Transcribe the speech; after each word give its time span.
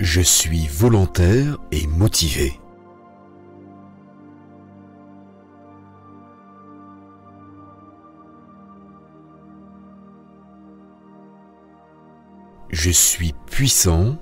Je 0.00 0.22
suis 0.22 0.66
volontaire 0.66 1.58
et 1.72 1.86
motivé. 1.86 2.58
Je 12.70 12.88
suis 12.88 13.34
puissant 13.44 14.16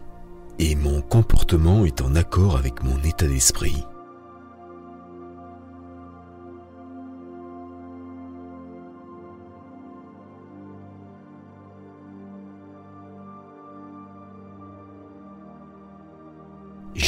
et 0.59 0.75
mon 0.75 1.00
comportement 1.00 1.85
est 1.85 2.00
en 2.00 2.17
accord 2.17 2.57
avec 2.57 2.82
mon 2.82 3.00
état 3.04 3.29
d'esprit. 3.29 3.85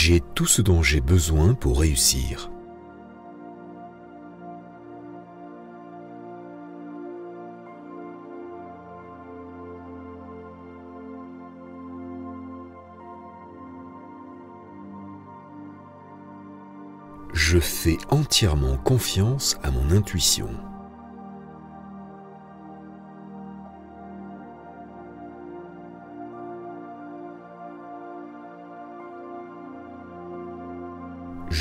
J'ai 0.03 0.23
tout 0.35 0.47
ce 0.47 0.63
dont 0.63 0.83
j'ai 0.83 1.03
besoin 1.03 1.53
pour 1.53 1.79
réussir. 1.79 2.51
Je 17.35 17.59
fais 17.59 17.99
entièrement 18.09 18.79
confiance 18.79 19.59
à 19.63 19.71
mon 19.71 19.91
intuition. 19.91 20.49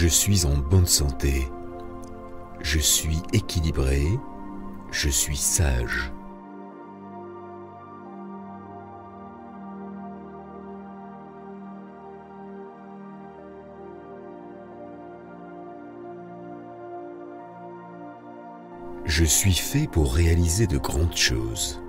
Je 0.02 0.08
suis 0.08 0.45
en 0.45 0.55
bonne 0.55 0.86
santé. 0.86 1.50
Je 2.61 2.80
suis 2.80 3.22
équilibré. 3.33 4.08
Je 4.92 5.09
suis 5.09 5.36
sage. 5.36 6.14
Je 19.03 19.25
suis 19.25 19.53
fait 19.53 19.88
pour 19.88 20.14
réaliser 20.14 20.66
de 20.66 20.77
grandes 20.77 21.17
choses. 21.17 21.81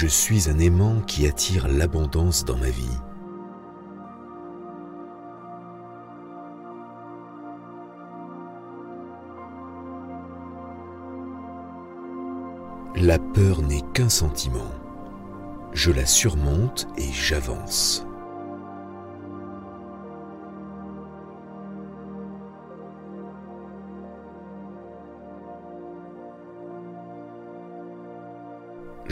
Je 0.00 0.06
suis 0.06 0.48
un 0.48 0.60
aimant 0.60 1.00
qui 1.00 1.26
attire 1.26 1.66
l'abondance 1.66 2.44
dans 2.44 2.56
ma 2.56 2.70
vie. 2.70 2.86
La 12.94 13.18
peur 13.18 13.60
n'est 13.62 13.82
qu'un 13.92 14.08
sentiment. 14.08 14.70
Je 15.72 15.90
la 15.90 16.06
surmonte 16.06 16.86
et 16.96 17.10
j'avance. 17.10 18.07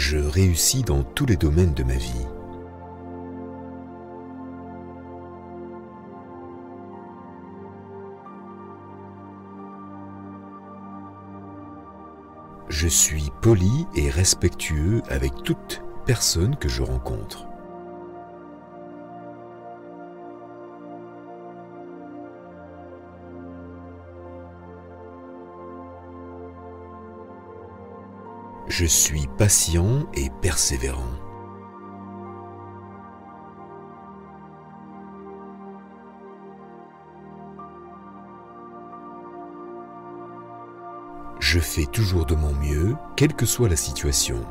Je 0.08 0.18
réussis 0.18 0.82
dans 0.82 1.02
tous 1.02 1.26
les 1.26 1.36
domaines 1.36 1.74
de 1.74 1.82
ma 1.82 1.96
vie. 1.96 2.26
Je 12.68 12.86
suis 12.86 13.32
poli 13.42 13.88
et 13.96 14.08
respectueux 14.08 15.02
avec 15.08 15.42
toute 15.42 15.82
personne 16.06 16.54
que 16.54 16.68
je 16.68 16.84
rencontre. 16.84 17.48
Je 28.68 28.84
suis 28.84 29.28
patient 29.38 30.06
et 30.14 30.28
persévérant. 30.42 31.02
Je 41.38 41.60
fais 41.60 41.86
toujours 41.86 42.26
de 42.26 42.34
mon 42.34 42.52
mieux, 42.54 42.96
quelle 43.16 43.34
que 43.34 43.46
soit 43.46 43.68
la 43.68 43.76
situation. 43.76 44.44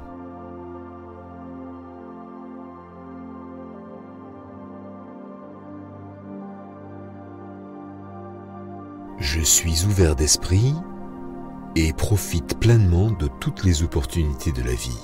Je 9.18 9.42
suis 9.42 9.86
ouvert 9.86 10.16
d'esprit 10.16 10.74
et 11.76 11.94
profite 11.94 12.60
pleinement 12.60 13.12
de 13.12 13.28
toutes 13.40 13.64
les 13.64 13.84
opportunités 13.84 14.52
de 14.52 14.64
la 14.64 14.74
vie. 14.74 15.00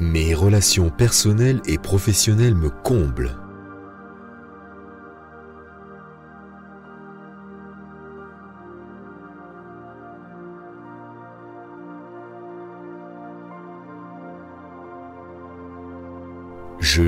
Mes 0.00 0.32
relations 0.32 0.90
personnelles 0.90 1.60
et 1.66 1.76
professionnelles 1.76 2.54
me 2.54 2.70
comblent. 2.70 3.47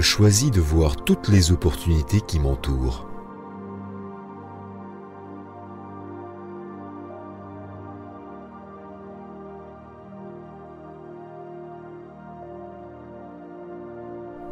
Choisis 0.00 0.50
de 0.50 0.60
voir 0.60 0.96
toutes 0.96 1.28
les 1.28 1.52
opportunités 1.52 2.20
qui 2.22 2.40
m'entourent. 2.40 3.06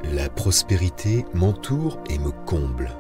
La 0.05 0.29
prospérité 0.29 1.25
m'entoure 1.35 1.99
et 2.11 2.19
me 2.19 2.31
comble. 2.45 2.95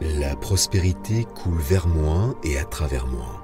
La 0.00 0.34
prospérité 0.36 1.24
coule 1.24 1.60
vers 1.60 1.86
moi 1.86 2.34
et 2.42 2.58
à 2.58 2.64
travers 2.64 3.06
moi. 3.06 3.41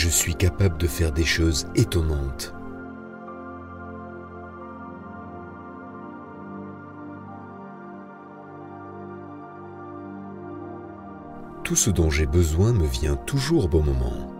Je 0.00 0.08
suis 0.08 0.36
capable 0.36 0.78
de 0.78 0.86
faire 0.86 1.10
des 1.10 1.24
choses 1.24 1.66
étonnantes. 1.74 2.54
Tout 11.64 11.74
ce 11.74 11.90
dont 11.90 12.10
j'ai 12.10 12.26
besoin 12.26 12.72
me 12.72 12.86
vient 12.86 13.16
toujours 13.16 13.64
au 13.64 13.68
bon 13.68 13.82
moment. 13.82 14.32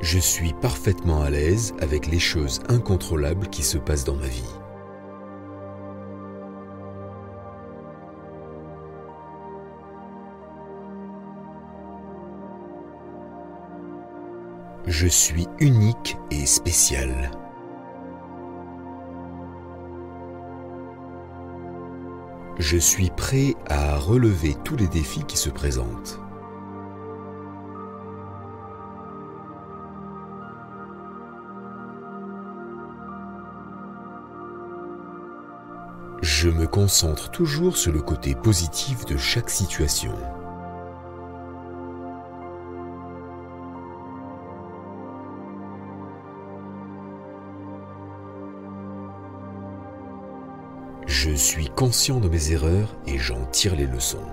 Je 0.00 0.18
suis 0.18 0.54
parfaitement 0.54 1.20
à 1.20 1.28
l'aise 1.28 1.74
avec 1.82 2.06
les 2.06 2.18
choses 2.18 2.60
incontrôlables 2.70 3.48
qui 3.48 3.62
se 3.62 3.76
passent 3.76 4.04
dans 4.04 4.16
ma 4.16 4.26
vie. 4.26 4.61
Je 14.92 15.06
suis 15.06 15.48
unique 15.58 16.18
et 16.30 16.44
spécial. 16.44 17.30
Je 22.58 22.76
suis 22.76 23.08
prêt 23.08 23.54
à 23.70 23.96
relever 23.96 24.54
tous 24.64 24.76
les 24.76 24.88
défis 24.88 25.24
qui 25.24 25.38
se 25.38 25.48
présentent. 25.48 26.20
Je 36.20 36.50
me 36.50 36.66
concentre 36.66 37.30
toujours 37.30 37.78
sur 37.78 37.92
le 37.92 38.02
côté 38.02 38.34
positif 38.34 39.06
de 39.06 39.16
chaque 39.16 39.48
situation. 39.48 40.12
Suis 51.42 51.68
conscient 51.68 52.20
de 52.20 52.28
mes 52.28 52.52
erreurs 52.52 52.94
et 53.04 53.18
j'en 53.18 53.44
tire 53.46 53.74
les 53.74 53.86
leçons. 53.86 54.24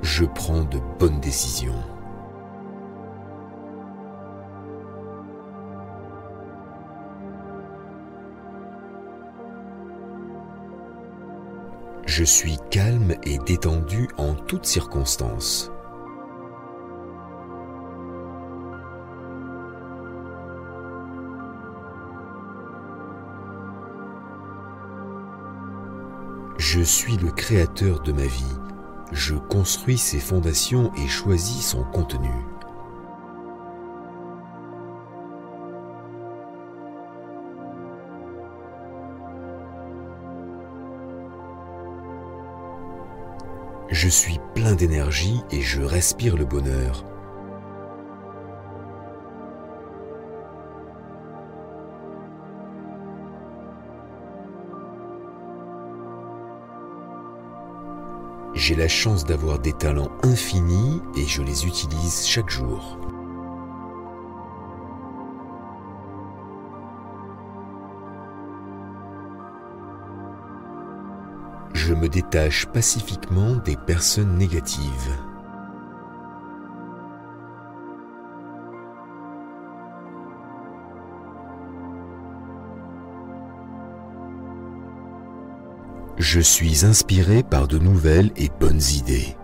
Je 0.00 0.24
prends 0.24 0.64
de 0.64 0.78
bonnes 0.98 1.20
décisions. 1.20 1.74
Je 12.06 12.24
suis 12.24 12.56
calme 12.70 13.14
et 13.24 13.36
détendu 13.38 14.08
en 14.16 14.34
toutes 14.34 14.64
circonstances. 14.64 15.70
Je 26.72 26.82
suis 26.82 27.16
le 27.16 27.32
créateur 27.32 28.00
de 28.00 28.12
ma 28.12 28.26
vie. 28.26 28.56
Je 29.10 29.34
construis 29.34 29.98
ses 29.98 30.20
fondations 30.20 30.92
et 30.94 31.08
choisis 31.08 31.66
son 31.66 31.82
contenu. 31.82 32.30
Je 43.88 44.08
suis 44.08 44.38
plein 44.54 44.76
d'énergie 44.76 45.40
et 45.50 45.62
je 45.62 45.82
respire 45.82 46.36
le 46.36 46.44
bonheur. 46.44 47.09
J'ai 58.60 58.74
la 58.74 58.88
chance 58.88 59.24
d'avoir 59.24 59.58
des 59.58 59.72
talents 59.72 60.10
infinis 60.22 61.00
et 61.16 61.24
je 61.24 61.40
les 61.40 61.66
utilise 61.66 62.26
chaque 62.26 62.50
jour. 62.50 62.98
Je 71.72 71.94
me 71.94 72.06
détache 72.10 72.66
pacifiquement 72.66 73.56
des 73.64 73.76
personnes 73.76 74.36
négatives. 74.36 75.29
Je 86.20 86.38
suis 86.38 86.84
inspiré 86.84 87.42
par 87.42 87.66
de 87.66 87.78
nouvelles 87.78 88.30
et 88.36 88.50
bonnes 88.60 88.82
idées. 88.94 89.38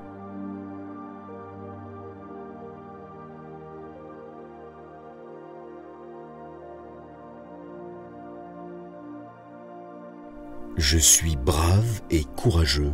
Je 10.77 10.99
suis 10.99 11.37
brave 11.37 12.03
et 12.11 12.25
courageux. 12.37 12.93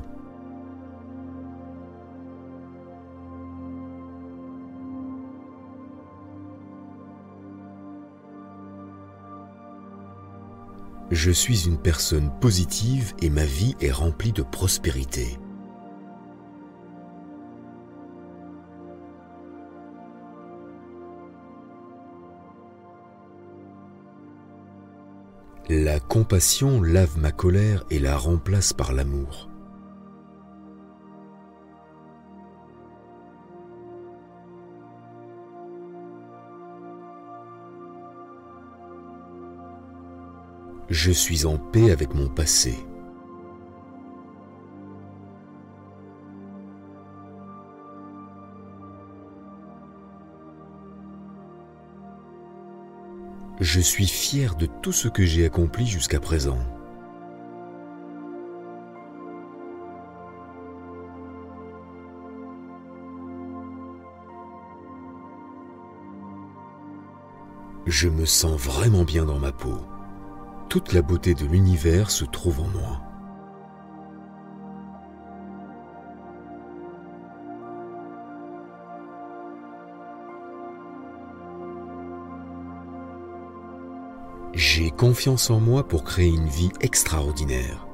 Je 11.13 11.31
suis 11.31 11.67
une 11.67 11.77
personne 11.77 12.31
positive 12.41 13.13
et 13.21 13.29
ma 13.29 13.45
vie 13.45 13.77
est 13.83 13.93
remplie 13.93 14.33
de 14.33 14.43
prospérité. 14.43 15.39
La 25.69 26.01
compassion 26.01 26.81
lave 26.81 27.19
ma 27.19 27.31
colère 27.31 27.85
et 27.91 27.99
la 27.99 28.17
remplace 28.17 28.73
par 28.73 28.95
l'amour. 28.95 29.52
Je 40.93 41.11
suis 41.11 41.47
en 41.47 41.57
paix 41.57 41.91
avec 41.91 42.15
mon 42.15 42.29
passé. 42.29 42.75
Je 53.59 53.81
suis 53.81 54.07
fier 54.07 54.55
de 54.55 54.67
tout 54.67 54.93
ce 54.93 55.09
que 55.09 55.25
j'ai 55.25 55.47
accompli 55.47 55.87
jusqu'à 55.87 56.21
présent. 56.21 56.59
Je 67.87 68.11
me 68.11 68.27
sens 68.27 68.61
vraiment 68.61 69.05
bien 69.05 69.25
dans 69.25 69.39
ma 69.39 69.53
peau. 69.53 69.79
Toute 70.73 70.95
la 70.95 71.03
beauté 71.03 71.35
de 71.35 71.45
l'univers 71.45 72.11
se 72.11 72.25
trouve 72.25 72.61
en 72.61 72.69
moi. 72.69 73.03
J'ai 84.55 84.91
confiance 84.91 85.51
en 85.51 85.61
moi 85.61 85.87
pour 85.87 86.05
créer 86.05 86.31
une 86.31 86.49
vie 86.49 86.73
extraordinaire. 86.81 87.92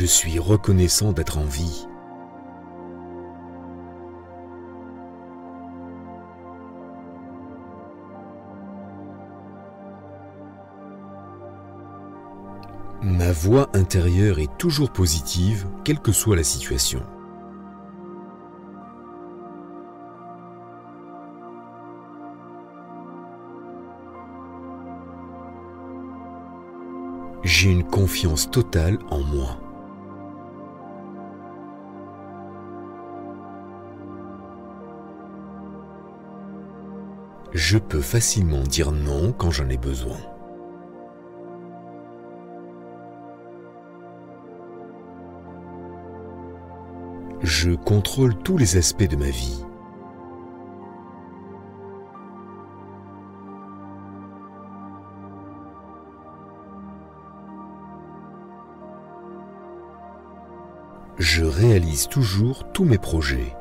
Je 0.00 0.06
suis 0.06 0.38
reconnaissant 0.38 1.10
d'être 1.10 1.38
en 1.38 1.44
vie. 1.44 1.88
Ma 13.02 13.32
voix 13.32 13.68
intérieure 13.74 14.38
est 14.38 14.56
toujours 14.56 14.92
positive, 14.92 15.66
quelle 15.82 15.98
que 15.98 16.12
soit 16.12 16.36
la 16.36 16.44
situation. 16.44 17.02
J'ai 27.42 27.72
une 27.72 27.82
confiance 27.82 28.48
totale 28.48 29.00
en 29.10 29.24
moi. 29.24 29.58
je 37.58 37.76
peux 37.76 38.00
facilement 38.00 38.62
dire 38.62 38.92
non 38.92 39.32
quand 39.32 39.50
j'en 39.50 39.68
ai 39.68 39.76
besoin. 39.76 40.16
Je 47.42 47.72
contrôle 47.72 48.36
tous 48.36 48.58
les 48.58 48.76
aspects 48.76 49.08
de 49.08 49.16
ma 49.16 49.30
vie. 49.30 49.64
Je 61.18 61.42
réalise 61.42 62.06
toujours 62.06 62.70
tous 62.72 62.84
mes 62.84 62.98
projets. 62.98 63.57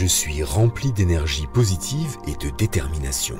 Je 0.00 0.06
suis 0.06 0.44
rempli 0.44 0.92
d'énergie 0.92 1.48
positive 1.48 2.18
et 2.28 2.36
de 2.36 2.56
détermination. 2.56 3.34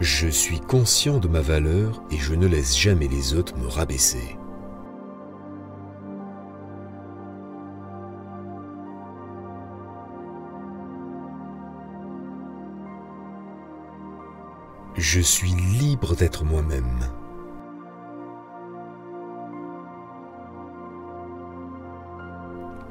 Je 0.00 0.26
suis 0.26 0.58
conscient 0.58 1.18
de 1.18 1.28
ma 1.28 1.42
valeur 1.42 2.02
et 2.10 2.16
je 2.16 2.34
ne 2.34 2.48
laisse 2.48 2.76
jamais 2.76 3.06
les 3.06 3.34
autres 3.34 3.56
me 3.56 3.68
rabaisser. 3.68 4.36
Je 14.98 15.20
suis 15.20 15.50
libre 15.50 16.16
d'être 16.16 16.42
moi-même. 16.42 17.00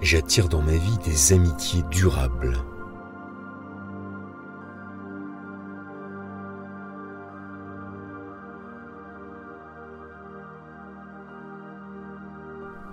J'attire 0.03 0.47
dans 0.47 0.61
ma 0.61 0.73
vie 0.73 0.99
des 1.03 1.33
amitiés 1.33 1.81
durables. 1.89 2.63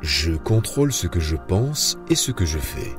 Je 0.00 0.33
contrôle 0.33 0.90
ce 0.90 1.07
que 1.07 1.21
je 1.21 1.37
pense 1.37 1.99
et 2.09 2.14
ce 2.14 2.33
que 2.33 2.47
je 2.47 2.59
fais. 2.59 2.97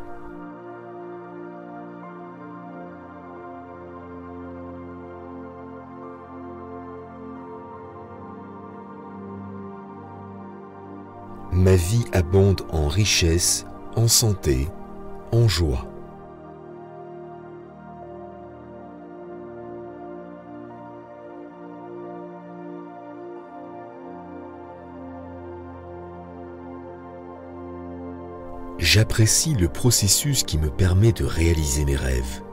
Ma 11.74 11.80
vie 11.80 12.06
abonde 12.14 12.62
en 12.70 12.88
richesse, 12.88 13.66
en 13.96 14.08
santé, 14.08 14.68
en 15.32 15.48
joie. 15.48 15.88
J'apprécie 28.78 29.56
le 29.56 29.68
processus 29.68 30.44
qui 30.44 30.60
me 30.60 30.70
permet 30.70 31.12
de 31.12 31.26
réaliser 31.26 31.86
mes 31.86 31.96
rêves. 31.96 32.44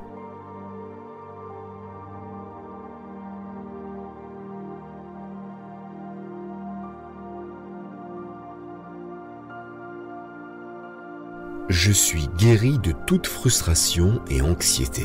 Je 11.71 11.93
suis 11.93 12.27
guéri 12.37 12.81
de 12.81 12.91
toute 13.07 13.29
frustration 13.29 14.21
et 14.29 14.43
anxiété. 14.43 15.05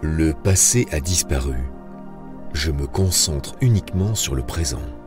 Le 0.00 0.32
passé 0.32 0.88
a 0.92 1.00
disparu. 1.00 1.58
Je 2.54 2.70
me 2.70 2.86
concentre 2.86 3.54
uniquement 3.60 4.14
sur 4.14 4.34
le 4.34 4.42
présent. 4.42 5.01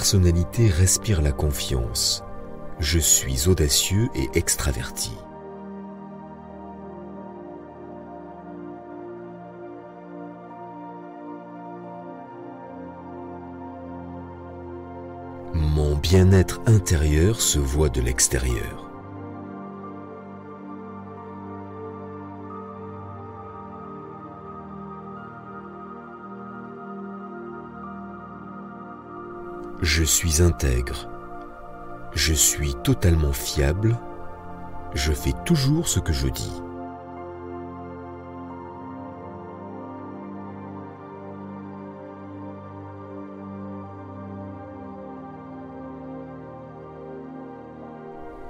Personnalité 0.00 0.68
respire 0.68 1.20
la 1.20 1.30
confiance. 1.30 2.24
Je 2.78 2.98
suis 2.98 3.48
audacieux 3.48 4.08
et 4.14 4.30
extraverti. 4.32 5.12
Mon 15.52 15.96
bien-être 15.96 16.62
intérieur 16.64 17.42
se 17.42 17.58
voit 17.58 17.90
de 17.90 18.00
l'extérieur. 18.00 18.89
Je 30.00 30.06
suis 30.06 30.40
intègre. 30.40 31.10
Je 32.14 32.32
suis 32.32 32.74
totalement 32.76 33.34
fiable. 33.34 33.98
Je 34.94 35.12
fais 35.12 35.34
toujours 35.44 35.88
ce 35.88 36.00
que 36.00 36.14
je 36.14 36.28
dis. 36.28 36.62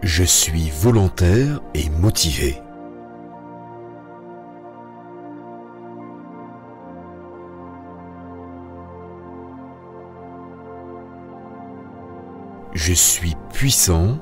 Je 0.03 0.23
suis 0.23 0.71
volontaire 0.71 1.61
et 1.75 1.91
motivé. 1.91 2.63
Je 12.83 12.95
suis 12.95 13.37
puissant 13.53 14.19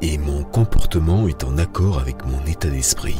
et 0.00 0.18
mon 0.18 0.44
comportement 0.44 1.26
est 1.26 1.42
en 1.42 1.58
accord 1.58 1.98
avec 1.98 2.24
mon 2.24 2.40
état 2.46 2.70
d'esprit. 2.70 3.18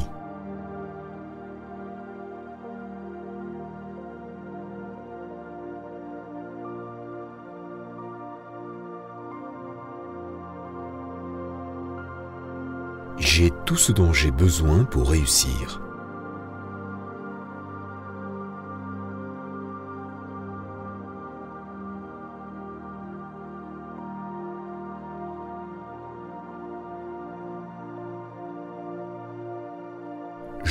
J'ai 13.18 13.50
tout 13.66 13.74
ce 13.74 13.90
dont 13.90 14.12
j'ai 14.12 14.30
besoin 14.30 14.84
pour 14.84 15.10
réussir. 15.10 15.87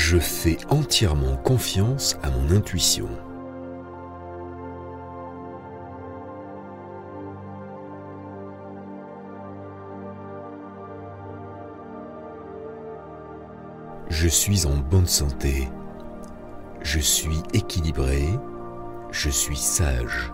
Je 0.09 0.19
fais 0.19 0.57
entièrement 0.69 1.35
confiance 1.35 2.17
à 2.23 2.29
mon 2.31 2.55
intuition. 2.55 3.09
Je 14.07 14.29
suis 14.29 14.65
en 14.65 14.77
bonne 14.77 15.07
santé. 15.07 15.67
Je 16.81 16.99
suis 16.99 17.43
équilibré. 17.53 18.23
Je 19.11 19.29
suis 19.29 19.57
sage. 19.57 20.31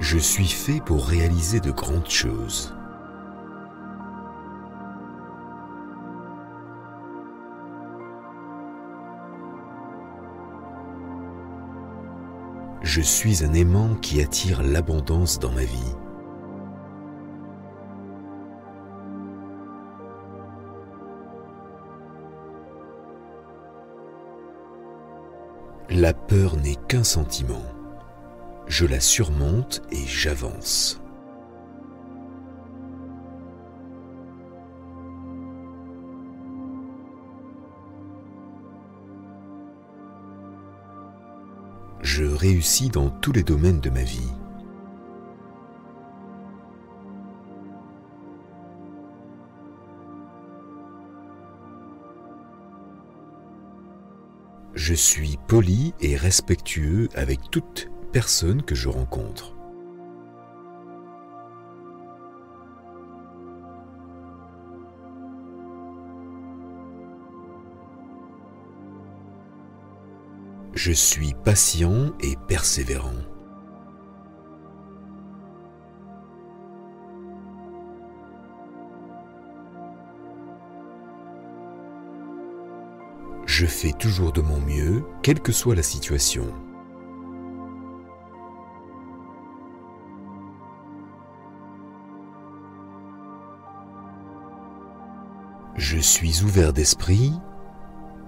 Je 0.00 0.16
suis 0.16 0.48
fait 0.48 0.80
pour 0.80 1.06
réaliser 1.06 1.60
de 1.60 1.70
grandes 1.70 2.08
choses. 2.08 2.74
Je 12.80 13.02
suis 13.02 13.44
un 13.44 13.52
aimant 13.52 13.94
qui 14.00 14.22
attire 14.22 14.62
l'abondance 14.62 15.38
dans 15.38 15.52
ma 15.52 15.64
vie. 15.64 15.94
La 25.90 26.14
peur 26.14 26.56
n'est 26.56 26.76
qu'un 26.88 27.04
sentiment. 27.04 27.79
Je 28.70 28.86
la 28.86 29.00
surmonte 29.00 29.82
et 29.90 30.06
j'avance. 30.06 31.02
Je 42.00 42.24
réussis 42.24 42.90
dans 42.90 43.10
tous 43.10 43.32
les 43.32 43.42
domaines 43.42 43.80
de 43.80 43.90
ma 43.90 44.04
vie. 44.04 44.30
Je 54.74 54.94
suis 54.94 55.38
poli 55.48 55.92
et 56.00 56.14
respectueux 56.14 57.08
avec 57.16 57.40
toute 57.50 57.89
personne 58.12 58.62
que 58.62 58.74
je 58.74 58.88
rencontre. 58.88 59.54
Je 70.74 70.92
suis 70.92 71.34
patient 71.44 72.12
et 72.20 72.36
persévérant. 72.48 73.10
Je 83.46 83.66
fais 83.66 83.92
toujours 83.92 84.32
de 84.32 84.40
mon 84.40 84.58
mieux, 84.58 85.04
quelle 85.22 85.40
que 85.40 85.52
soit 85.52 85.74
la 85.74 85.82
situation. 85.82 86.46
Suis 96.00 96.42
ouvert 96.42 96.72
d'esprit 96.72 97.32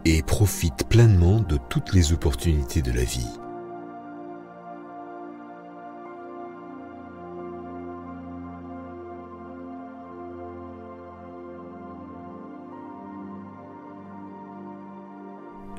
et 0.05 0.23
profite 0.23 0.85
pleinement 0.89 1.41
de 1.41 1.59
toutes 1.69 1.93
les 1.93 2.13
opportunités 2.13 2.83
de 2.83 2.93
la 2.93 3.05
vie. 3.05 3.29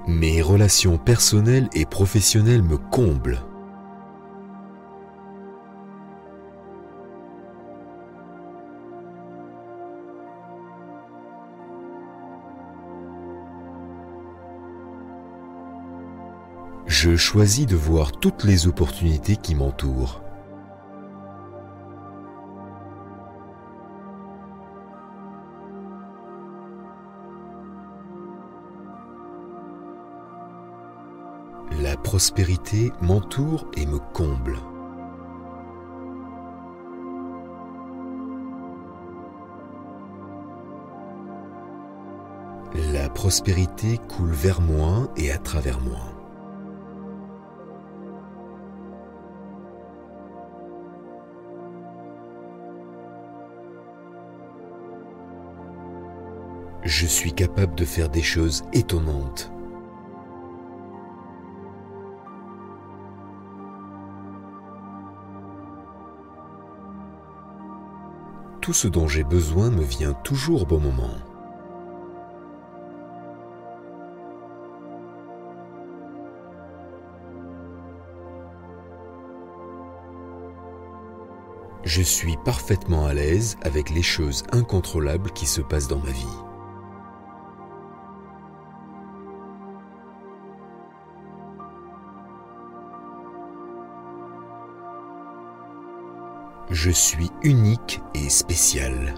Mes 0.08 0.42
relations 0.42 0.98
personnelles 0.98 1.70
et 1.74 1.86
professionnelles 1.86 2.62
me 2.62 2.78
comblent. 2.78 3.40
Je 17.06 17.18
choisis 17.18 17.66
de 17.66 17.76
voir 17.76 18.14
toutes 18.14 18.46
les 18.46 18.66
opportunités 18.66 19.36
qui 19.36 19.56
m'entourent. 19.56 20.22
La 31.82 31.98
prospérité 31.98 32.94
m'entoure 33.02 33.68
et 33.76 33.86
me 33.86 34.00
comble. 34.14 34.56
La 42.94 43.10
prospérité 43.10 43.98
coule 44.08 44.32
vers 44.32 44.62
moi 44.62 45.12
et 45.18 45.34
à 45.34 45.38
travers 45.38 45.82
moi. 45.82 46.23
Je 56.86 57.06
suis 57.06 57.34
capable 57.34 57.76
de 57.76 57.86
faire 57.86 58.10
des 58.10 58.22
choses 58.22 58.64
étonnantes. 58.74 59.54
tout 68.64 68.72
ce 68.72 68.88
dont 68.88 69.10
j'ai 69.10 69.26
besoin 69.26 69.70
me 69.70 69.84
vient 69.84 70.14
toujours 70.14 70.62
au 70.62 70.66
bon 70.66 70.80
moment. 70.80 71.18
Je 81.84 82.02
suis 82.02 82.38
parfaitement 82.46 83.06
à 83.06 83.14
l'aise 83.14 83.58
avec 83.64 83.90
les 83.90 84.02
choses 84.02 84.44
incontrôlables 84.54 85.32
qui 85.32 85.46
se 85.46 85.60
passent 85.60 85.90
dans 85.90 86.00
ma 86.00 86.12
vie. 86.12 86.53
Je 96.74 96.90
suis 96.90 97.30
unique 97.44 98.02
et 98.16 98.30
spécial. 98.30 99.14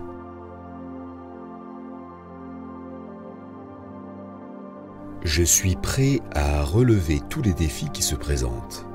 Je 5.24 5.42
suis 5.42 5.78
prêt 5.78 6.20
à 6.34 6.66
relever 6.66 7.22
tous 7.30 7.42
les 7.42 7.54
défis 7.54 7.90
qui 7.94 8.04
se 8.04 8.16
présentent. 8.16 8.86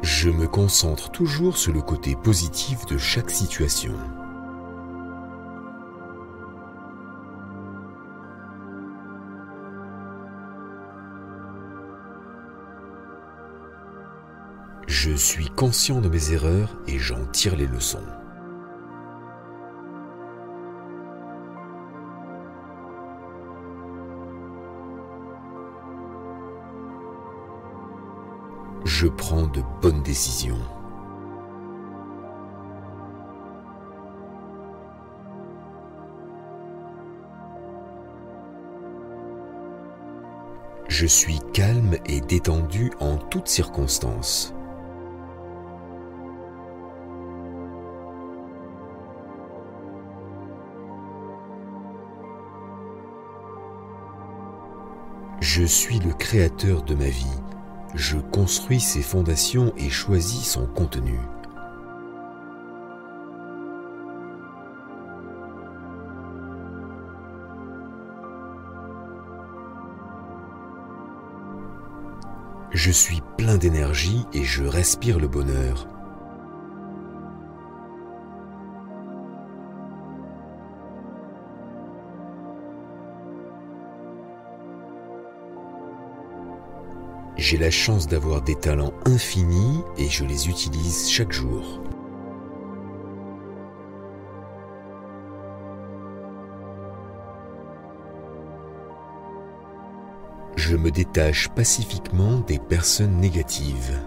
Je 0.00 0.30
me 0.30 0.46
concentre 0.46 1.10
toujours 1.10 1.56
sur 1.56 1.72
le 1.72 1.82
côté 1.82 2.14
positif 2.14 2.86
de 2.86 2.98
chaque 2.98 3.30
situation. 3.30 3.94
Suis 15.20 15.50
conscient 15.50 16.00
de 16.00 16.08
mes 16.08 16.32
erreurs 16.32 16.74
et 16.88 16.98
j'en 16.98 17.26
tire 17.26 17.54
les 17.54 17.66
leçons. 17.66 18.02
Je 28.86 29.08
prends 29.08 29.46
de 29.46 29.62
bonnes 29.82 30.02
décisions. 30.02 30.58
Je 40.88 41.06
suis 41.06 41.38
calme 41.52 41.96
et 42.06 42.20
détendu 42.22 42.90
en 43.00 43.18
toutes 43.18 43.48
circonstances. 43.48 44.54
Je 55.52 55.64
suis 55.64 55.98
le 55.98 56.12
créateur 56.12 56.84
de 56.84 56.94
ma 56.94 57.08
vie. 57.08 57.40
Je 57.96 58.18
construis 58.18 58.78
ses 58.78 59.02
fondations 59.02 59.74
et 59.76 59.90
choisis 59.90 60.48
son 60.48 60.64
contenu. 60.64 61.18
Je 72.70 72.92
suis 72.92 73.20
plein 73.36 73.56
d'énergie 73.56 74.26
et 74.32 74.44
je 74.44 74.62
respire 74.62 75.18
le 75.18 75.26
bonheur. 75.26 75.88
J'ai 87.40 87.56
la 87.56 87.70
chance 87.70 88.06
d'avoir 88.06 88.42
des 88.42 88.54
talents 88.54 88.92
infinis 89.06 89.80
et 89.96 90.10
je 90.10 90.26
les 90.26 90.50
utilise 90.50 91.08
chaque 91.08 91.32
jour. 91.32 91.80
Je 100.56 100.76
me 100.76 100.90
détache 100.90 101.48
pacifiquement 101.48 102.40
des 102.40 102.58
personnes 102.58 103.16
négatives. 103.16 103.98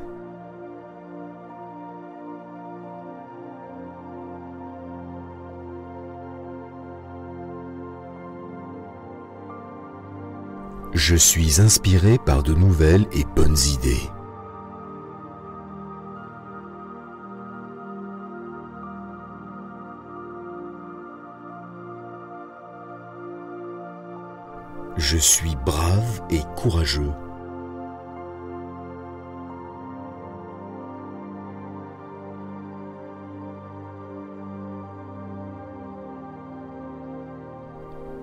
Je 11.06 11.18
suis 11.18 11.60
inspiré 11.60 12.18
par 12.18 12.44
de 12.44 12.54
nouvelles 12.54 13.06
et 13.12 13.26
bonnes 13.36 13.58
idées. 13.58 14.10
Je 24.96 25.18
suis 25.18 25.58
brave 25.66 26.22
et 26.30 26.40
courageux. 26.56 27.12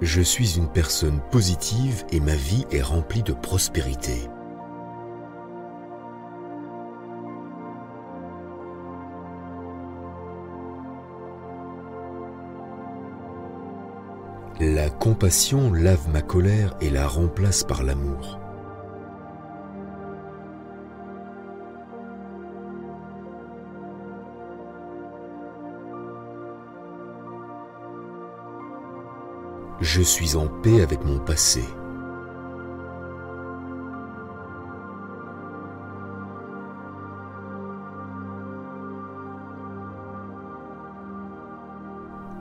Je 0.01 0.23
suis 0.23 0.57
une 0.57 0.69
personne 0.69 1.21
positive 1.31 2.05
et 2.11 2.21
ma 2.21 2.35
vie 2.35 2.65
est 2.71 2.81
remplie 2.81 3.23
de 3.23 3.35
prospérité. 3.35 4.31
La 14.59 14.89
compassion 14.89 15.71
lave 15.71 16.09
ma 16.11 16.23
colère 16.23 16.77
et 16.81 16.89
la 16.89 17.07
remplace 17.07 17.63
par 17.63 17.83
l'amour. 17.83 18.40
Je 29.81 30.03
suis 30.03 30.37
en 30.37 30.47
paix 30.47 30.83
avec 30.83 31.07
mon 31.07 31.19
passé. 31.19 31.65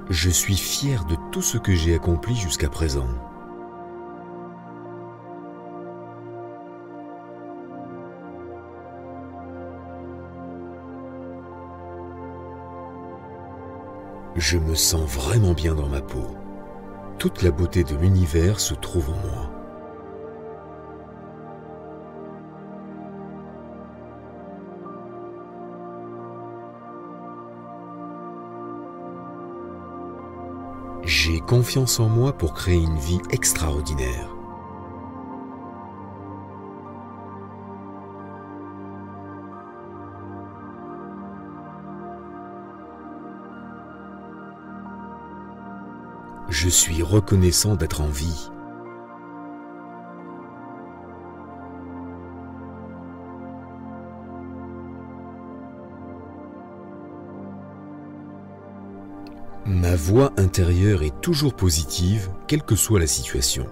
Je 0.09 0.29
suis 0.29 0.57
fier 0.57 1.05
de 1.05 1.15
tout 1.31 1.41
ce 1.41 1.57
que 1.57 1.73
j'ai 1.73 1.95
accompli 1.95 2.35
jusqu'à 2.35 2.67
présent. 2.67 3.07
Je 14.35 14.57
me 14.57 14.75
sens 14.75 15.09
vraiment 15.09 15.53
bien 15.53 15.73
dans 15.73 15.87
ma 15.87 16.01
peau. 16.01 16.27
Toute 17.19 17.41
la 17.41 17.51
beauté 17.51 17.83
de 17.83 17.97
l'univers 17.97 18.61
se 18.61 18.73
trouve 18.73 19.09
en 19.09 19.17
moi. 19.27 19.51
J'ai 31.03 31.41
confiance 31.41 31.99
en 31.99 32.07
moi 32.07 32.31
pour 32.31 32.53
créer 32.53 32.81
une 32.81 32.97
vie 32.97 33.19
extraordinaire. 33.31 34.38
Je 46.61 46.67
suis 46.67 47.01
reconnaissant 47.01 47.77
d'être 47.77 48.01
en 48.01 48.09
vie. 48.09 48.49
Ma 59.65 59.95
voix 59.95 60.33
intérieure 60.35 61.03
est 61.03 61.21
toujours 61.21 61.53
positive, 61.53 62.29
quelle 62.45 62.63
que 62.63 62.75
soit 62.75 62.99
la 62.99 63.07
situation. 63.07 63.65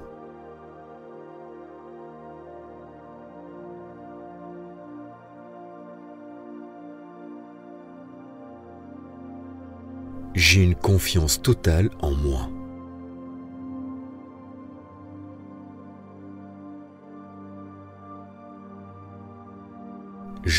J'ai 10.35 10.63
une 10.63 10.75
confiance 10.75 11.41
totale 11.41 11.89
en 11.99 12.11
moi. 12.11 12.47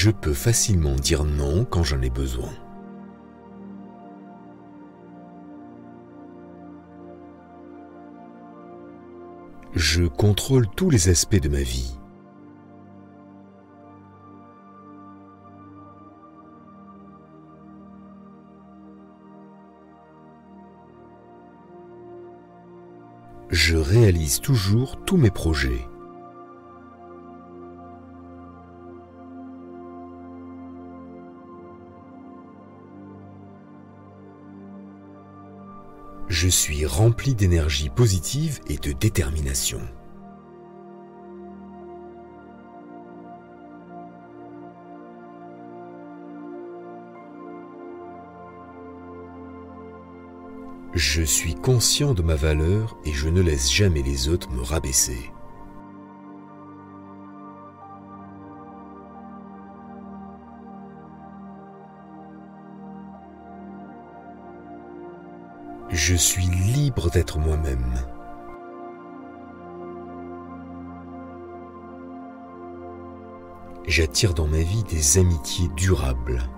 Je 0.01 0.13
peux 0.13 0.33
facilement 0.33 0.95
dire 0.95 1.25
non 1.25 1.65
quand 1.65 1.83
j'en 1.83 2.01
ai 2.03 2.09
besoin. 2.09 2.53
Je 9.75 10.05
contrôle 10.05 10.69
tous 10.69 10.89
les 10.89 11.09
aspects 11.09 11.43
de 11.43 11.49
ma 11.49 11.63
vie. 11.63 11.99
Je 23.51 23.77
réalise 23.77 24.39
toujours 24.39 25.05
tous 25.05 25.17
mes 25.17 25.33
projets. 25.33 25.89
Je 36.41 36.47
suis 36.47 36.87
rempli 36.87 37.35
d'énergie 37.35 37.89
positive 37.89 38.61
et 38.69 38.77
de 38.77 38.93
détermination. 38.93 39.81
Je 50.95 51.23
suis 51.23 51.57
conscient 51.57 52.15
de 52.15 52.23
ma 52.23 52.37
valeur 52.37 52.97
et 53.05 53.13
je 53.13 53.29
ne 53.29 53.41
laisse 53.41 53.73
jamais 53.73 54.03
les 54.03 54.29
autres 54.29 54.49
me 54.53 54.63
rabaisser. 54.63 55.33
Je 66.09 66.15
suis 66.15 66.47
libre 66.47 67.11
d'être 67.11 67.39
moi-même. 67.39 67.93
J'attire 73.87 74.33
dans 74.33 74.47
ma 74.47 74.61
vie 74.61 74.85
des 74.85 75.19
amitiés 75.19 75.69
durables. 75.77 76.49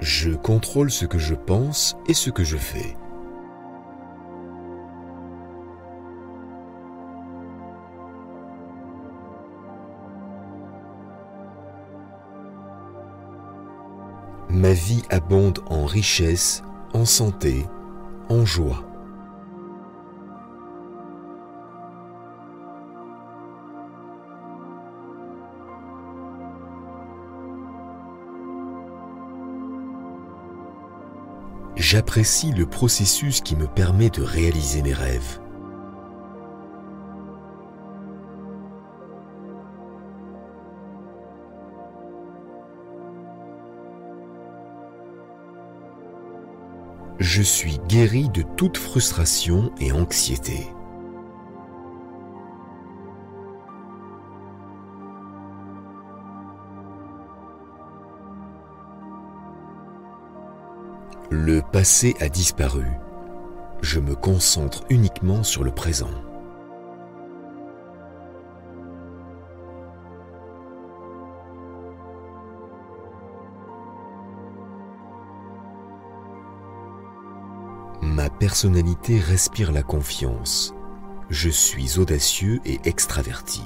Je 0.00 0.30
contrôle 0.30 0.90
ce 0.90 1.04
que 1.04 1.18
je 1.18 1.34
pense 1.34 1.98
et 2.06 2.14
ce 2.14 2.30
que 2.30 2.44
je 2.44 2.56
fais. 2.56 2.96
Abonde 15.10 15.60
en 15.66 15.84
richesse, 15.84 16.62
en 16.92 17.04
santé, 17.04 17.66
en 18.28 18.44
joie. 18.44 18.84
J'apprécie 31.76 32.52
le 32.52 32.66
processus 32.66 33.40
qui 33.40 33.56
me 33.56 33.66
permet 33.66 34.10
de 34.10 34.22
réaliser 34.22 34.82
mes 34.82 34.92
rêves. 34.92 35.40
Je 47.18 47.42
suis 47.42 47.80
guéri 47.88 48.28
de 48.28 48.42
toute 48.42 48.76
frustration 48.76 49.72
et 49.80 49.90
anxiété. 49.90 50.68
Le 61.28 61.60
passé 61.60 62.14
a 62.20 62.28
disparu. 62.28 62.86
Je 63.82 63.98
me 63.98 64.14
concentre 64.14 64.84
uniquement 64.88 65.42
sur 65.42 65.64
le 65.64 65.72
présent. 65.72 66.27
Personnalité 78.38 79.18
respire 79.18 79.72
la 79.72 79.82
confiance. 79.82 80.72
Je 81.28 81.48
suis 81.48 81.98
audacieux 81.98 82.60
et 82.64 82.78
extraverti. 82.84 83.62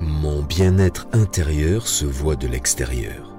Mon 0.00 0.42
bien-être 0.42 1.06
intérieur 1.12 1.86
se 1.86 2.04
voit 2.04 2.36
de 2.36 2.48
l'extérieur. 2.48 3.33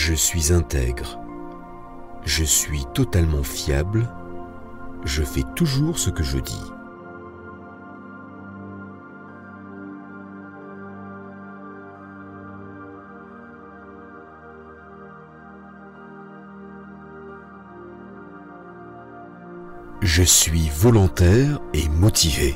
Je 0.00 0.14
suis 0.14 0.52
intègre. 0.52 1.18
Je 2.24 2.44
suis 2.44 2.84
totalement 2.94 3.42
fiable. 3.42 4.08
Je 5.04 5.24
fais 5.24 5.42
toujours 5.56 5.98
ce 5.98 6.08
que 6.08 6.22
je 6.22 6.38
dis. 6.38 6.54
Je 20.00 20.22
suis 20.22 20.68
volontaire 20.68 21.58
et 21.74 21.88
motivé. 21.88 22.54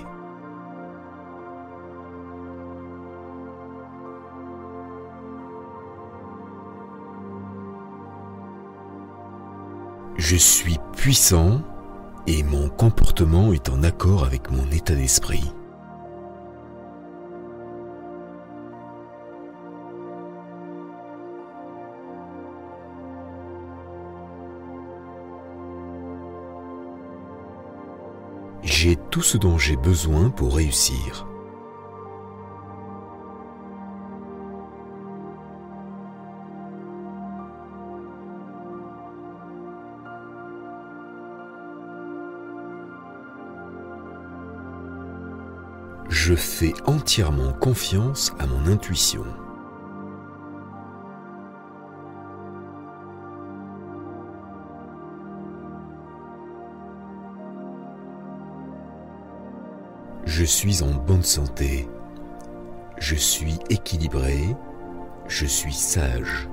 Je 10.33 10.38
suis 10.38 10.79
puissant 10.97 11.61
et 12.27 12.42
mon 12.42 12.71
comportement 12.71 13.53
est 13.53 13.68
en 13.68 13.83
accord 13.83 14.25
avec 14.25 14.51
mon 14.51 14.64
état 14.71 14.95
d'esprit. 14.95 15.45
J'ai 28.62 28.97
tout 29.11 29.21
ce 29.21 29.37
dont 29.37 29.59
j'ai 29.59 29.77
besoin 29.77 30.31
pour 30.31 30.57
réussir. 30.57 31.27
Je 46.33 46.37
fais 46.38 46.73
entièrement 46.87 47.53
confiance 47.53 48.33
à 48.38 48.47
mon 48.47 48.66
intuition. 48.66 49.23
Je 60.25 60.42
suis 60.42 60.83
en 60.83 60.95
bonne 60.95 61.23
santé. 61.23 61.87
Je 62.97 63.14
suis 63.14 63.59
équilibré. 63.68 64.57
Je 65.29 65.45
suis 65.45 65.75
sage. 65.75 66.49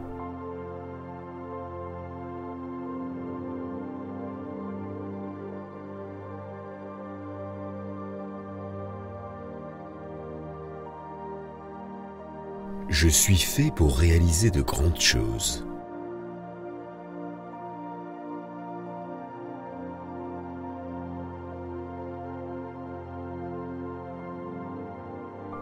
Je 12.90 13.08
suis 13.08 13.38
fait 13.38 13.70
pour 13.70 14.00
réaliser 14.00 14.50
de 14.50 14.64
grandes 14.64 15.00
choses. 15.00 15.64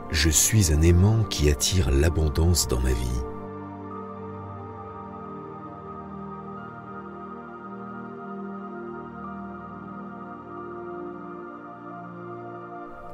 Je 0.09 0.29
suis 0.29 0.71
un 0.71 0.81
aimant 0.81 1.25
qui 1.25 1.49
attire 1.49 1.91
l'abondance 1.91 2.69
dans 2.69 2.79
ma 2.79 2.93
vie. 2.93 3.21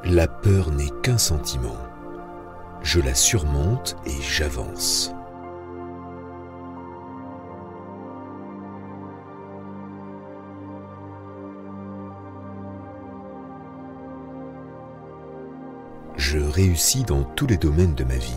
La 0.05 0.27
peur 0.27 0.69
n'est 0.69 0.91
qu'un 1.01 1.17
sentiment. 1.17 1.92
Je 2.83 2.99
la 2.99 3.15
surmonte 3.15 3.95
et 4.05 4.21
j'avance. 4.21 5.13
Je 16.17 16.37
réussis 16.37 17.03
dans 17.03 17.23
tous 17.23 17.47
les 17.47 17.57
domaines 17.57 17.95
de 17.95 18.03
ma 18.03 18.17
vie. 18.17 18.33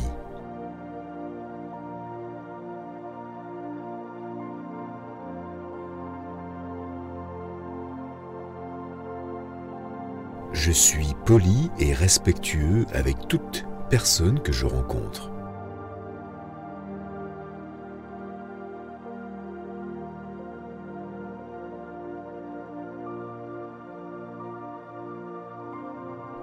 Je 10.53 10.71
suis 10.71 11.15
poli 11.25 11.71
et 11.79 11.93
respectueux 11.93 12.87
avec 12.93 13.29
toute 13.29 13.67
personne 13.89 14.41
que 14.41 14.53
je 14.53 14.67
rencontre. 14.67 15.31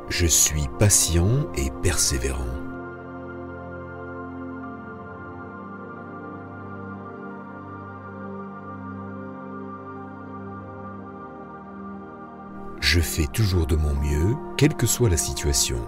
Je 0.10 0.28
suis 0.28 0.68
patient 0.80 1.48
et 1.56 1.72
persévérant. 1.82 2.44
Je 12.80 13.00
fais 13.00 13.26
toujours 13.26 13.66
de 13.66 13.76
mon 13.76 13.96
mieux, 13.96 14.36
quelle 14.56 14.76
que 14.76 14.86
soit 14.86 15.10
la 15.10 15.18
situation. 15.18 15.80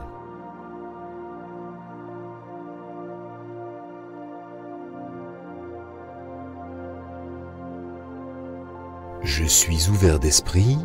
Je 9.38 9.44
suis 9.44 9.90
ouvert 9.90 10.18
d'esprit 10.18 10.78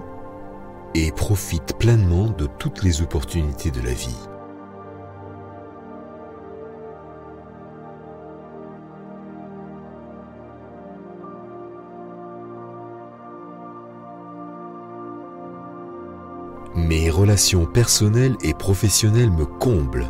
et 0.96 1.12
profite 1.12 1.78
pleinement 1.78 2.26
de 2.30 2.46
toutes 2.46 2.82
les 2.82 3.00
opportunités 3.00 3.70
de 3.70 3.80
la 3.80 3.92
vie. 3.92 4.18
Mes 16.74 17.08
relations 17.08 17.66
personnelles 17.66 18.34
et 18.42 18.52
professionnelles 18.52 19.30
me 19.30 19.46
comblent. 19.46 20.08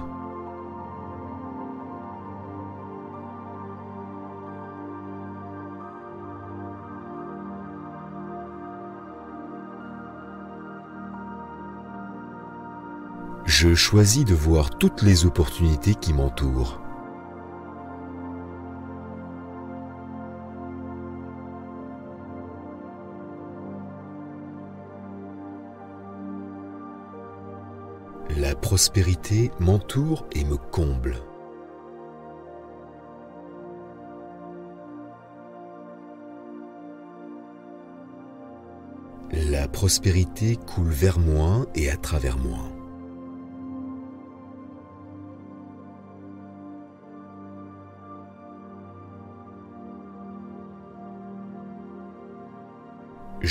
Je 13.63 13.75
choisis 13.75 14.25
de 14.25 14.33
voir 14.35 14.71
toutes 14.71 15.03
les 15.03 15.27
opportunités 15.27 15.95
qui 15.95 16.15
m'entourent. 16.15 16.81
La 28.35 28.55
prospérité 28.55 29.51
m'entoure 29.61 30.25
et 30.33 30.47
me 30.47 30.57
comble. 30.57 31.17
La 39.33 39.69
prospérité 39.69 40.57
coule 40.57 40.89
vers 40.89 41.19
moi 41.19 41.67
et 41.75 41.91
à 41.91 41.99
travers 41.99 42.39
moi. 42.39 42.80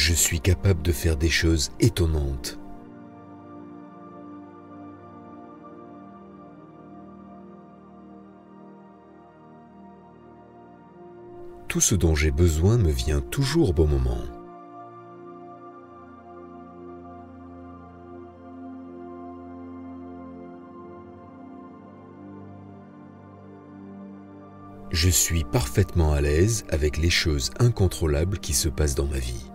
Je 0.01 0.13
suis 0.13 0.39
capable 0.39 0.81
de 0.81 0.93
faire 0.93 1.17
des 1.17 1.29
choses 1.29 1.71
étonnantes. 1.81 2.57
Tout 11.67 11.81
ce 11.81 11.95
dont 11.95 12.15
j'ai 12.15 12.31
besoin 12.31 12.77
me 12.77 12.89
vient 12.89 13.19
toujours 13.19 13.71
au 13.71 13.73
bon 13.73 13.87
moment. 13.87 14.23
Je 24.91 25.09
suis 25.09 25.43
parfaitement 25.43 26.13
à 26.13 26.21
l'aise 26.21 26.63
avec 26.69 26.95
les 26.97 27.09
choses 27.09 27.51
incontrôlables 27.59 28.39
qui 28.39 28.53
se 28.53 28.69
passent 28.69 28.95
dans 28.95 29.05
ma 29.05 29.19
vie. 29.19 29.51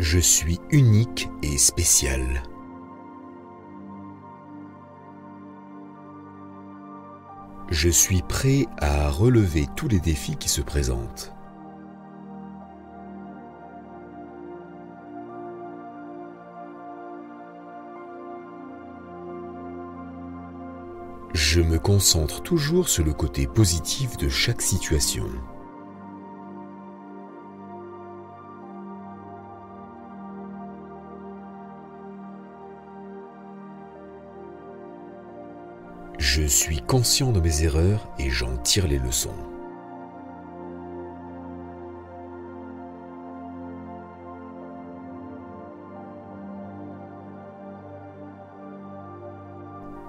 Je 0.00 0.18
suis 0.18 0.58
unique 0.70 1.28
et 1.42 1.58
spécial. 1.58 2.42
Je 7.68 7.90
suis 7.90 8.22
prêt 8.22 8.64
à 8.78 9.10
relever 9.10 9.66
tous 9.76 9.88
les 9.88 10.00
défis 10.00 10.36
qui 10.38 10.48
se 10.48 10.62
présentent. 10.62 11.34
Je 21.34 21.60
me 21.60 21.78
concentre 21.78 22.42
toujours 22.42 22.88
sur 22.88 23.04
le 23.04 23.12
côté 23.12 23.46
positif 23.46 24.16
de 24.16 24.30
chaque 24.30 24.62
situation. 24.62 25.26
Suis 36.50 36.82
conscient 36.82 37.30
de 37.30 37.40
mes 37.40 37.62
erreurs 37.62 38.08
et 38.18 38.28
j'en 38.28 38.56
tire 38.56 38.88
les 38.88 38.98
leçons. 38.98 39.30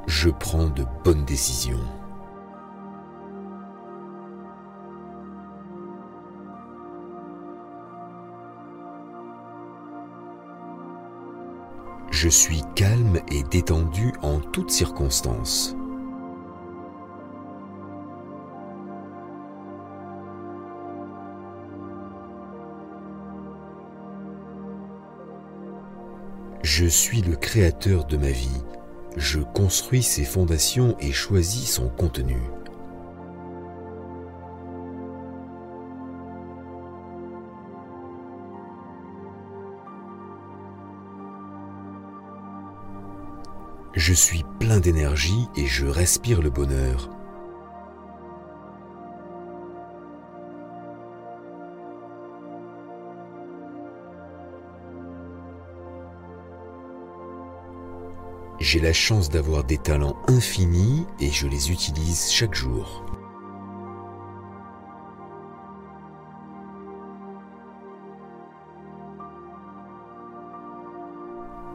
Je 0.08 0.30
prends 0.30 0.68
de 0.68 0.84
bonnes 1.04 1.26
décisions. 1.26 1.80
Je 12.10 12.30
suis 12.30 12.64
calme 12.76 13.20
et 13.32 13.44
détendu 13.44 14.14
en 14.22 14.40
toutes 14.40 14.72
circonstances. 14.72 15.76
Je 26.82 26.88
suis 26.88 27.22
le 27.22 27.36
créateur 27.36 28.06
de 28.06 28.18
ma 28.18 28.32
vie. 28.32 28.64
Je 29.16 29.40
construis 29.40 30.02
ses 30.02 30.24
fondations 30.24 30.98
et 31.00 31.12
choisis 31.12 31.74
son 31.74 31.90
contenu. 31.90 32.38
Je 43.94 44.14
suis 44.16 44.44
plein 44.60 44.80
d'énergie 44.80 45.48
et 45.56 45.68
je 45.68 45.86
respire 45.86 46.42
le 46.42 46.50
bonheur. 46.50 47.12
J'ai 58.62 58.80
la 58.80 58.94
chance 58.94 59.30
d'avoir 59.30 59.64
des 59.64 59.80
talents 59.80 60.16
infinis 60.28 61.08
et 61.20 61.32
je 61.32 61.48
les 61.48 61.72
utilise 61.72 62.30
chaque 62.30 62.54
jour. 62.54 63.04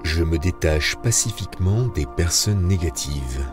Je 0.05 0.23
me 0.23 0.39
détache 0.39 0.95
pacifiquement 1.03 1.89
des 1.89 2.07
personnes 2.07 2.69
négatives. 2.69 3.45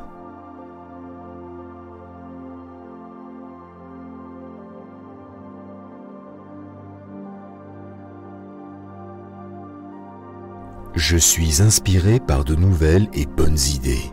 Je 11.05 11.17
suis 11.17 11.61
inspiré 11.61 12.21
par 12.21 12.45
de 12.45 12.55
nouvelles 12.55 13.09
et 13.11 13.25
bonnes 13.25 13.57
idées. 13.75 14.09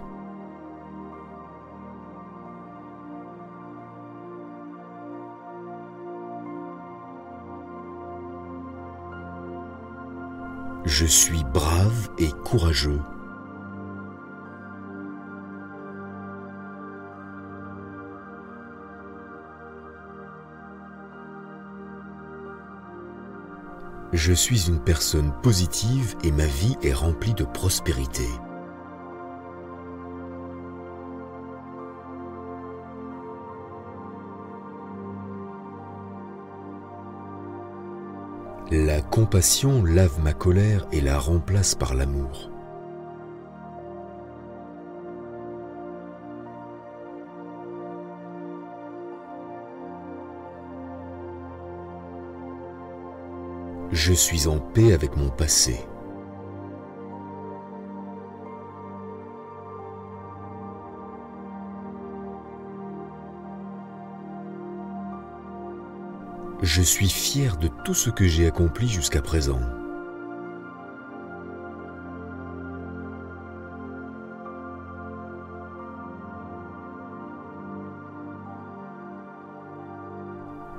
Je 10.85 11.07
suis 11.07 11.45
brave 11.45 12.11
et 12.19 12.33
courageux. 12.45 13.01
Je 24.23 24.35
suis 24.35 24.69
une 24.69 24.79
personne 24.79 25.33
positive 25.43 26.15
et 26.23 26.31
ma 26.31 26.45
vie 26.45 26.77
est 26.83 26.93
remplie 26.93 27.33
de 27.33 27.45
prospérité. 27.45 28.27
La 38.71 39.01
compassion 39.01 39.83
lave 39.87 40.21
ma 40.23 40.35
colère 40.35 40.87
et 40.93 41.01
la 41.01 41.19
remplace 41.19 41.75
par 41.75 41.95
l'amour. 41.95 42.51
Je 54.03 54.15
suis 54.15 54.47
en 54.47 54.59
paix 54.59 54.95
avec 54.95 55.15
mon 55.19 55.29
passé. 55.29 55.87
Je 66.63 66.81
suis 66.81 67.11
fier 67.11 67.59
de 67.59 67.69
tout 67.85 67.93
ce 67.93 68.09
que 68.09 68.27
j'ai 68.27 68.47
accompli 68.47 68.89
jusqu'à 68.89 69.21
présent. 69.21 69.61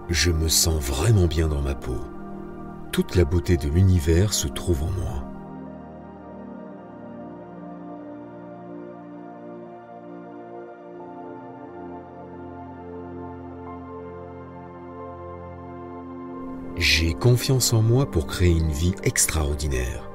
Je 0.10 0.32
me 0.32 0.48
sens 0.48 0.82
vraiment 0.82 1.28
bien 1.28 1.48
dans 1.48 1.62
ma 1.62 1.76
peau 1.76 2.00
toute 2.92 3.16
la 3.16 3.24
beauté 3.24 3.56
de 3.56 3.70
l'univers 3.70 4.34
se 4.34 4.50
trouve 4.50 4.84
en 4.84 4.92
moi. 4.92 5.24
J'ai 16.76 17.14
confiance 17.14 17.72
en 17.72 17.82
moi 17.82 18.12
pour 18.12 18.28
créer 18.28 18.52
une 18.52 18.72
vie 18.72 18.96
extraordinaire. 19.04 20.11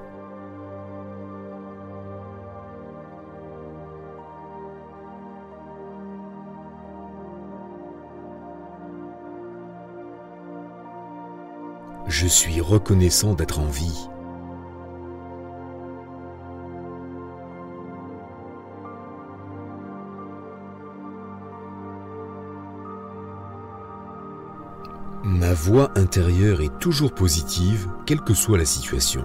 Je 12.27 12.31
suis 12.33 12.61
reconnaissant 12.61 13.35
d'être 13.35 13.61
en 13.61 13.66
vie. 13.66 14.09
Ma 25.22 25.55
voix 25.55 25.93
intérieure 25.97 26.62
est 26.62 26.77
toujours 26.81 27.12
positive, 27.12 27.89
quelle 28.07 28.20
que 28.20 28.35
soit 28.35 28.59
la 28.59 28.64
situation. 28.64 29.24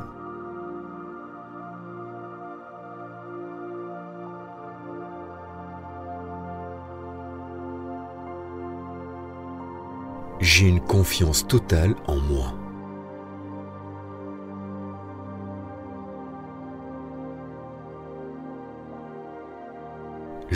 J'ai 10.39 10.67
une 10.67 10.81
confiance 10.81 11.47
totale 11.47 11.95
en 12.05 12.17
moi. 12.17 12.60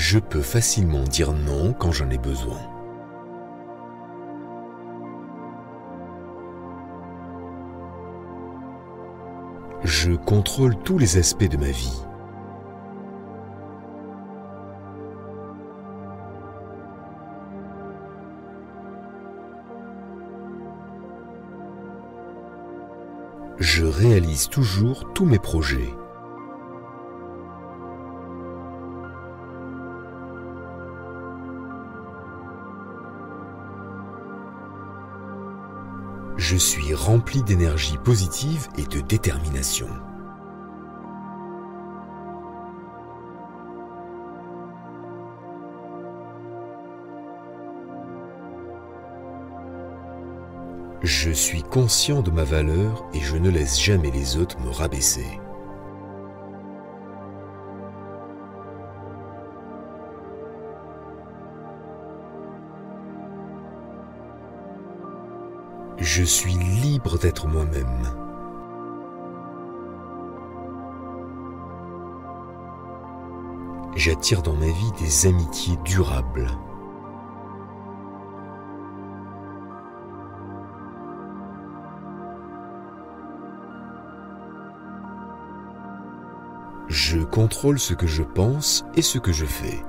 Je 0.08 0.20
peux 0.20 0.44
facilement 0.44 1.02
dire 1.02 1.34
non 1.34 1.74
quand 1.74 1.92
j'en 1.92 2.12
ai 2.12 2.20
besoin. 2.20 2.60
Je 9.84 10.12
contrôle 10.12 10.76
tous 10.84 11.00
les 11.00 11.18
aspects 11.18 11.50
de 11.50 11.58
ma 11.58 11.72
vie. 11.72 12.04
Je 23.58 23.86
réalise 23.86 24.50
toujours 24.50 25.12
tous 25.16 25.26
mes 25.26 25.40
projets. 25.40 26.05
Je 36.56 36.60
suis 36.62 36.94
rempli 36.94 37.44
d'énergie 37.44 37.98
positive 37.98 38.70
et 38.78 38.84
de 38.84 39.02
détermination. 39.02 39.90
Je 51.04 51.30
suis 51.32 51.62
conscient 51.62 52.22
de 52.22 52.32
ma 52.32 52.46
valeur 52.46 53.06
et 53.14 53.20
je 53.20 53.36
ne 53.36 53.50
laisse 53.50 53.78
jamais 53.78 54.12
les 54.12 54.38
autres 54.38 54.58
me 54.62 54.70
rabaisser. 54.70 55.42
Je 66.18 66.24
suis 66.24 66.54
libre 66.54 67.20
d'être 67.20 67.46
moi-même. 67.46 68.08
J'attire 73.98 74.42
dans 74.42 74.54
ma 74.54 74.68
vie 74.68 74.92
des 74.98 75.28
amitiés 75.28 75.76
durables. 75.84 76.48
Je 86.88 87.20
contrôle 87.26 87.78
ce 87.78 87.94
que 87.94 88.08
je 88.08 88.24
pense 88.24 88.86
et 88.96 89.02
ce 89.02 89.18
que 89.18 89.34
je 89.34 89.46
fais. 89.46 89.84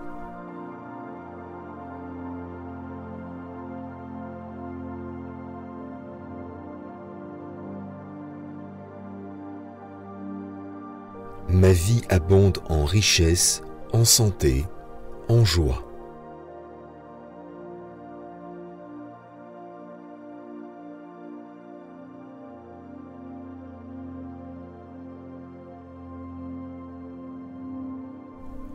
Vie 11.76 12.02
abonde 12.08 12.58
en 12.68 12.84
richesse, 12.84 13.62
en 13.92 14.04
santé, 14.04 14.64
en 15.28 15.44
joie. 15.44 15.82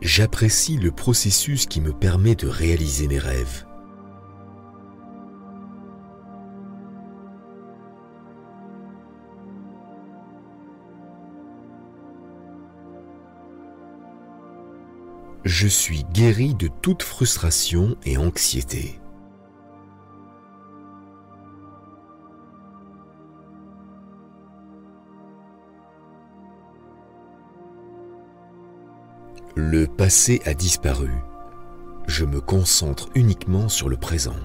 J'apprécie 0.00 0.76
le 0.76 0.90
processus 0.90 1.66
qui 1.66 1.80
me 1.80 1.92
permet 1.92 2.34
de 2.34 2.46
réaliser 2.46 3.08
mes 3.08 3.18
rêves. 3.18 3.64
Je 15.44 15.66
suis 15.66 16.04
guéri 16.04 16.54
de 16.54 16.68
toute 16.68 17.02
frustration 17.02 17.96
et 18.04 18.16
anxiété. 18.16 19.00
Le 29.56 29.86
passé 29.86 30.40
a 30.44 30.54
disparu. 30.54 31.10
Je 32.06 32.24
me 32.24 32.40
concentre 32.40 33.08
uniquement 33.16 33.68
sur 33.68 33.88
le 33.88 33.96
présent. 33.96 34.36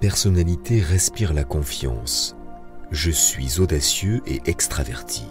Personnalité 0.00 0.80
respire 0.80 1.32
la 1.32 1.44
confiance. 1.44 2.36
Je 2.90 3.10
suis 3.10 3.60
audacieux 3.60 4.22
et 4.26 4.40
extraverti. 4.46 5.26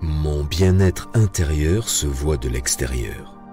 Mon 0.00 0.42
bien-être 0.44 1.08
intérieur 1.14 1.88
se 1.88 2.06
voit 2.06 2.36
de 2.36 2.48
l'extérieur. 2.48 3.43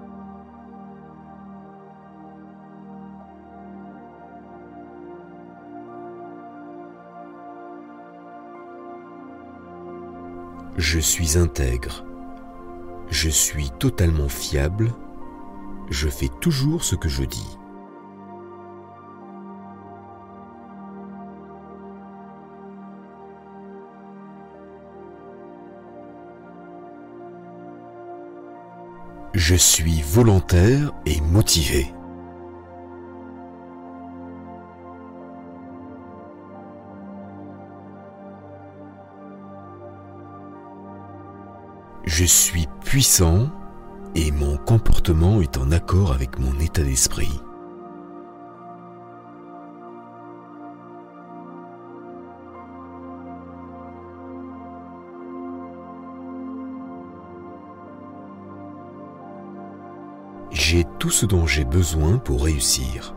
Je 10.82 10.98
suis 10.98 11.38
intègre. 11.38 12.04
Je 13.08 13.28
suis 13.28 13.70
totalement 13.78 14.28
fiable. 14.28 14.92
Je 15.92 16.08
fais 16.08 16.28
toujours 16.40 16.82
ce 16.82 16.96
que 16.96 17.08
je 17.08 17.22
dis. 17.22 17.56
Je 29.34 29.54
suis 29.54 30.02
volontaire 30.02 30.92
et 31.06 31.20
motivé. 31.20 31.94
Je 42.14 42.26
suis 42.26 42.68
puissant 42.84 43.48
et 44.14 44.30
mon 44.32 44.58
comportement 44.58 45.40
est 45.40 45.56
en 45.56 45.70
accord 45.70 46.12
avec 46.12 46.38
mon 46.38 46.60
état 46.60 46.82
d'esprit. 46.82 47.40
J'ai 60.50 60.84
tout 60.98 61.08
ce 61.08 61.24
dont 61.24 61.46
j'ai 61.46 61.64
besoin 61.64 62.18
pour 62.18 62.44
réussir. 62.44 63.14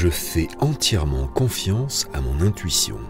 Je 0.00 0.08
fais 0.08 0.46
entièrement 0.60 1.26
confiance 1.26 2.06
à 2.12 2.20
mon 2.20 2.40
intuition. 2.40 3.00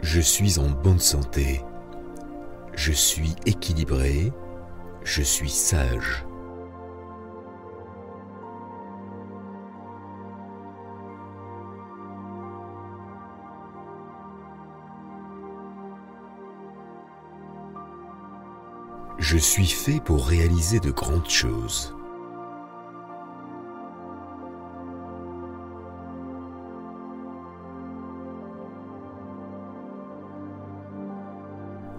Je 0.00 0.22
suis 0.22 0.58
en 0.58 0.70
bonne 0.70 0.98
santé. 0.98 1.62
Je 2.72 2.92
suis 2.92 3.36
équilibré. 3.44 4.32
Je 5.04 5.20
suis 5.20 5.50
sage. 5.50 6.24
Je 19.20 19.36
suis 19.36 19.66
fait 19.66 20.00
pour 20.00 20.26
réaliser 20.26 20.80
de 20.80 20.90
grandes 20.90 21.28
choses. 21.28 21.94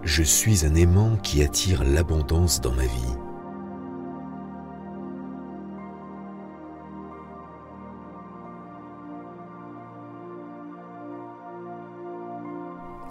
Je 0.02 0.24
suis 0.24 0.66
un 0.66 0.74
aimant 0.74 1.16
qui 1.22 1.44
attire 1.44 1.84
l'abondance 1.84 2.60
dans 2.60 2.72
ma 2.72 2.86
vie. 2.86 3.16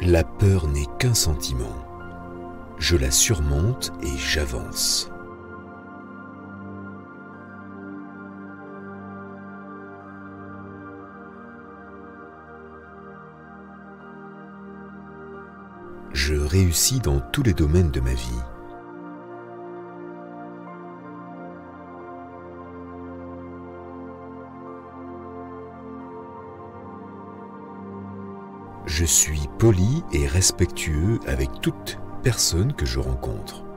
La 0.01 0.25
peur 0.25 0.67
n'est 0.67 0.85
qu'un 0.99 1.13
sentiment. 1.13 1.90
Je 2.81 2.97
la 2.97 3.11
surmonte 3.11 3.93
et 4.01 4.17
j'avance. 4.17 5.11
Je 16.11 16.33
réussis 16.33 16.99
dans 16.99 17.19
tous 17.19 17.43
les 17.43 17.53
domaines 17.53 17.91
de 17.91 17.99
ma 17.99 18.15
vie. 18.15 18.41
Je 28.87 29.05
suis 29.05 29.47
poli 29.59 30.03
et 30.13 30.25
respectueux 30.25 31.19
avec 31.27 31.61
toute 31.61 31.99
personne 32.21 32.73
que 32.73 32.85
je 32.85 32.99
rencontre. 32.99 33.70